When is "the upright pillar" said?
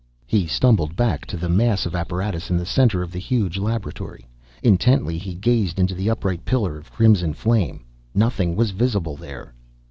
5.93-6.75